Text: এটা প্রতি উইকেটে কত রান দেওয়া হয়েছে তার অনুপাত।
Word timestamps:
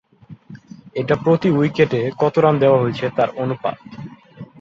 এটা 0.95 1.15
প্রতি 1.23 1.49
উইকেটে 1.51 2.01
কত 2.19 2.35
রান 2.37 2.55
দেওয়া 2.59 2.81
হয়েছে 2.81 3.05
তার 3.17 3.29
অনুপাত। 3.35 3.77